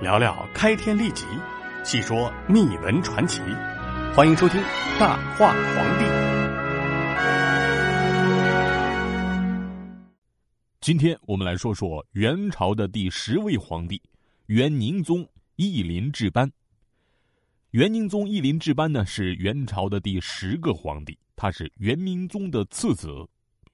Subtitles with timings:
[0.00, 1.26] 聊聊开天立即，
[1.84, 3.42] 细说秘闻传奇。
[4.16, 4.58] 欢迎收听
[4.98, 6.04] 《大话皇帝》。
[10.80, 14.00] 今天我们来说说元朝的第十位皇帝
[14.46, 16.50] 元宁宗义林志班。
[17.72, 23.08] 元宁宗义林志班呢是元朝的第十个皇帝，他是元明宗的次子，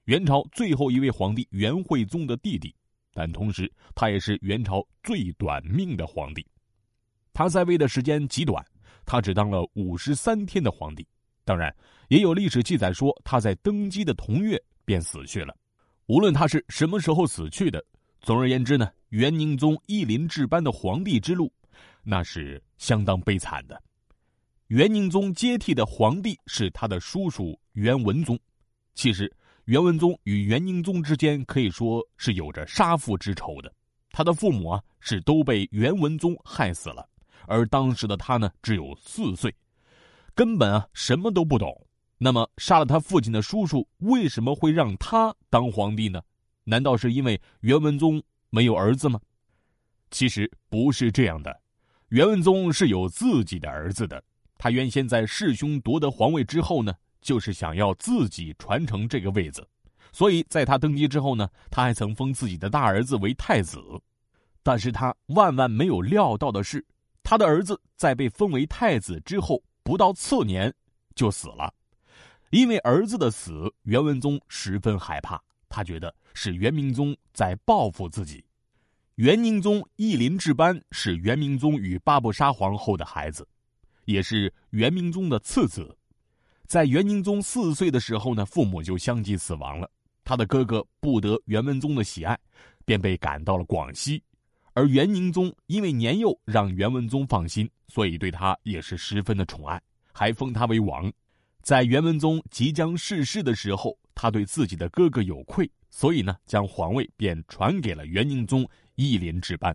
[0.03, 2.75] 元朝最后一位皇帝元惠宗的弟弟。
[3.19, 6.45] 但同时，他也是元朝最短命的皇帝。
[7.33, 8.63] 他在位的时间极短，
[9.07, 11.03] 他只当了五十三天的皇帝。
[11.43, 11.75] 当然，
[12.09, 15.51] 也有历史记载说他在登基的同月便死去了。
[16.05, 17.83] 无论他是什么时候死去的，
[18.21, 21.51] 总而言之呢，元宁宗义林治班的皇帝之路，
[22.03, 23.81] 那是相当悲惨的。
[24.67, 28.39] 元宁宗接替的皇帝是他的叔叔元文宗。
[28.93, 29.33] 其实。
[29.67, 33.69] 元文宗与元宁宗之间可以说是有着杀父之仇的，
[34.11, 37.05] 他的父母啊是都被元文宗害死了，
[37.47, 39.53] 而当时的他呢只有四岁，
[40.33, 41.85] 根本啊什么都不懂。
[42.17, 46.21] 那么杀了他父亲的叔叔为什么会让他当皇帝呢？
[46.63, 49.19] 难道是因为元文宗没有儿子吗？
[50.11, 51.59] 其实不是这样的，
[52.07, 54.23] 元文宗是有自己的儿子的。
[54.57, 56.93] 他原先在弑兄夺得皇位之后呢。
[57.21, 59.67] 就是想要自己传承这个位子，
[60.11, 63.81] 所以在他登基之后呢，他还曾封自己的大儿子为太子。
[64.63, 66.85] 但是他万万没有料到的是，
[67.23, 70.73] 他的儿子在被封为太子之后不到次年
[71.15, 71.73] 就死了。
[72.49, 78.43] 因为儿子的死，元文宗十分害怕，他觉得是元明宗在报复自己。
[79.15, 83.47] 元宁宗义林治班是元明宗与八不沙皇后的孩子，
[84.05, 85.96] 也是元明宗的次子。
[86.67, 89.89] 在元宁宗四岁的时候呢，父母就相继死亡了。
[90.25, 92.37] 他的哥哥不得元文宗的喜爱，
[92.83, 94.21] 便被赶到了广西。
[94.73, 101.09] 而元宁宗因为年幼，让元文宗放心，所以对他也是十分的宠爱，还封他为王。
[101.61, 109.73] 在元文宗即将逝世的时候，他对自己的哥哥有愧，所以呢，将皇位便传给了元宁宗义林治班。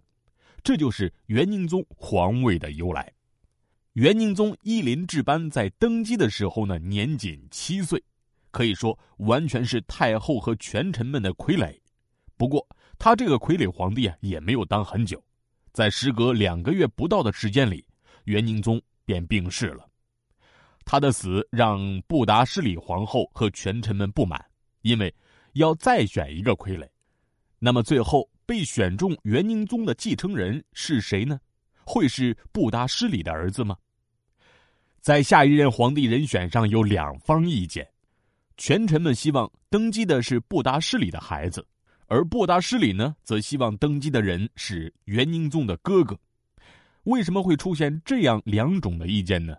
[0.63, 3.11] 这就是元宁宗皇位的由来。
[3.95, 8.03] 元宁宗义林治班在登基的时候呢，年仅七岁，
[8.51, 11.79] 可以说完全是太后和权臣们的傀儡。
[12.39, 12.67] 不过，
[12.99, 15.23] 他这个傀儡皇帝啊，也没有当很久，
[15.75, 17.85] 在时隔两个月不到的时间里，
[18.25, 19.87] 元宁宗便病逝了。
[20.87, 24.43] 他的死让布达施里皇后和权臣们不满，
[24.81, 25.15] 因为
[25.53, 26.89] 要再选一个傀儡。
[27.59, 31.39] 那么，最后被选中元宁宗的继承人是谁呢？
[31.85, 33.77] 会是布达施里的儿子吗？
[35.03, 37.85] 在下一任皇帝人选上有两方意见，
[38.57, 41.67] 权臣们希望登基的是布达施里的孩子，
[42.07, 46.17] 而布达施里呢，则希望登基的人是元宁宗的哥哥。
[47.03, 49.57] 为什么会出现这样两种的意见呢？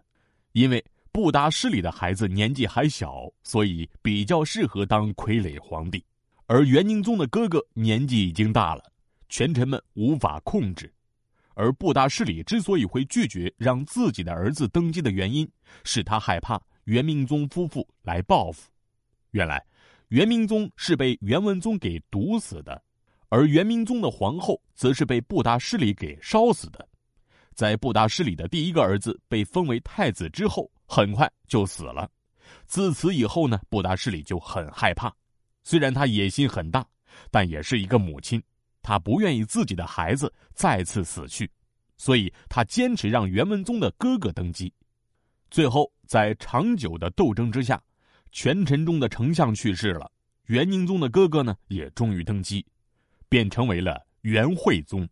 [0.53, 6.01] 因为布达施里的孩子年纪还小，所以比较适合当傀儡皇帝，
[6.45, 8.83] 而元宁宗的哥哥年纪已经大了，
[9.27, 10.89] 权臣们无法控制。
[11.55, 15.49] 而布达施里之所以会拒绝让自己的儿子登基的原因，
[15.83, 18.69] 是他害怕元明宗夫妇来报复。
[19.31, 19.63] 原来，
[20.09, 22.81] 元明宗是被元文宗给毒死的，
[23.29, 26.87] 而元明宗的皇后则是被布达施里给烧死的。
[27.55, 32.09] 在布达施里的第一个儿子被封为太子之后，很快就死了。
[32.65, 35.13] 自此以后呢，布达施里就很害怕。
[35.63, 36.85] 虽然他野心很大，
[37.31, 38.41] 但也是一个母亲。
[38.83, 41.49] 他不愿意自己的孩子再次死去，
[41.97, 44.71] 所以他坚持让元文宗的哥哥登基。
[45.49, 47.81] 最后，在长久的斗争之下，
[48.31, 50.11] 权臣中的丞相去世了，
[50.47, 52.66] 元宁宗的哥哥呢也终于登基，
[53.29, 55.07] 便成为了元惠宗。